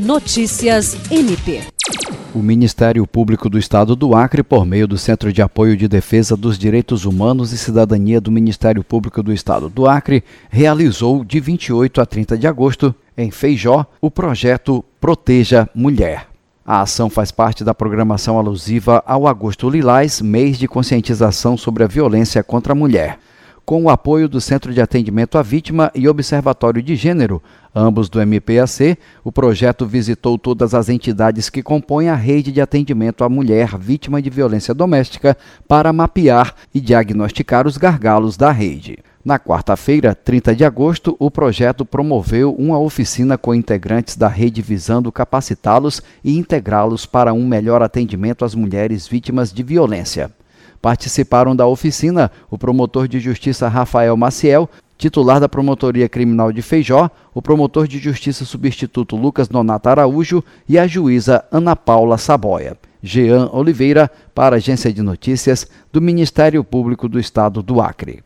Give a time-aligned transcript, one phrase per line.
[0.00, 1.60] Notícias MP.
[2.34, 6.34] O Ministério Público do Estado do Acre, por meio do Centro de Apoio de Defesa
[6.34, 12.00] dos Direitos Humanos e Cidadania do Ministério Público do Estado do Acre, realizou de 28
[12.00, 16.28] a 30 de agosto, em Feijó, o projeto Proteja Mulher.
[16.64, 21.86] A ação faz parte da programação alusiva ao Agosto Lilás, mês de conscientização sobre a
[21.86, 23.18] violência contra a mulher
[23.70, 27.40] com o apoio do Centro de Atendimento à Vítima e Observatório de Gênero,
[27.72, 33.22] ambos do MPAC, o projeto visitou todas as entidades que compõem a rede de atendimento
[33.22, 35.38] à mulher vítima de violência doméstica
[35.68, 38.98] para mapear e diagnosticar os gargalos da rede.
[39.24, 45.12] Na quarta-feira, 30 de agosto, o projeto promoveu uma oficina com integrantes da rede visando
[45.12, 50.28] capacitá-los e integrá-los para um melhor atendimento às mulheres vítimas de violência.
[50.80, 57.10] Participaram da oficina o promotor de justiça Rafael Maciel, titular da Promotoria Criminal de Feijó,
[57.34, 62.76] o promotor de justiça substituto Lucas Nonato Araújo e a juíza Ana Paula Saboia.
[63.02, 68.22] Jean Oliveira, para a Agência de Notícias do Ministério Público do Estado do Acre.